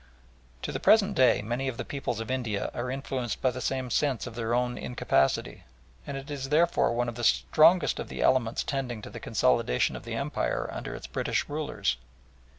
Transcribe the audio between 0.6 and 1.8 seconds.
To the present day, many of